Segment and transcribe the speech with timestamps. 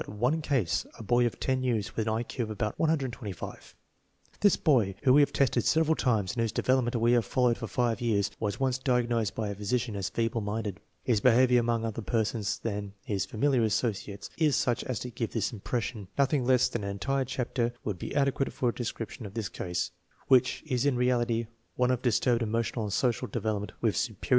[0.07, 3.75] one case, a boy of 10 years with an I Q of about 125.
[4.39, 7.57] This boy, whom we have tested several times and whose development we have fol lowed
[7.59, 10.79] for five years, was once diagnosed by a physician as feeble minded.
[11.03, 15.53] His behavior among other persons than bis familiar associates is such as to give this
[15.53, 16.07] impression.
[16.17, 19.91] Nothing less than an entire chapter would be adequate for a description of this case,
[20.27, 21.45] which is in reality
[21.75, 24.27] one of dis turbed emotional and social development with superior intelligence.